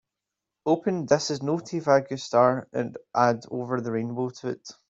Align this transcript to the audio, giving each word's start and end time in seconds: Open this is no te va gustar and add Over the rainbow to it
Open 0.65 1.05
this 1.05 1.29
is 1.33 1.43
no 1.49 1.59
te 1.59 1.77
va 1.79 1.99
gustar 2.01 2.65
and 2.73 2.97
add 3.13 3.45
Over 3.51 3.79
the 3.81 3.91
rainbow 3.91 4.31
to 4.31 4.47
it 4.49 4.67